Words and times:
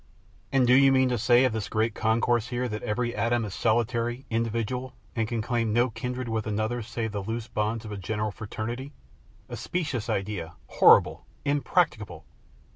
"And 0.51 0.65
do 0.65 0.73
you 0.73 0.91
mean 0.91 1.09
to 1.09 1.17
say 1.19 1.43
of 1.45 1.53
this 1.53 1.69
great 1.69 1.93
concourse 1.93 2.47
here, 2.47 2.67
that 2.67 2.81
every 2.81 3.15
atom 3.15 3.45
is 3.45 3.53
solitary, 3.53 4.25
individual, 4.31 4.95
and 5.15 5.27
can 5.27 5.43
claim 5.43 5.71
no 5.73 5.91
kindred 5.91 6.27
with 6.27 6.47
another 6.47 6.81
save 6.81 7.11
the 7.11 7.21
loose 7.21 7.47
bonds 7.47 7.85
of 7.85 7.91
a 7.91 7.97
general 7.97 8.31
fraternity 8.31 8.93
a 9.47 9.55
specious 9.55 10.09
idea, 10.09 10.55
horrible, 10.65 11.27
impracticable!" 11.45 12.25